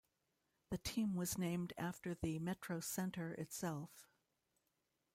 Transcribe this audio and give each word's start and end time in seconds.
The 0.71 0.79
team 0.79 1.13
was 1.15 1.37
named 1.37 1.73
after 1.77 2.15
the 2.15 2.39
MetroCentre 2.39 3.37
itself. 3.37 4.07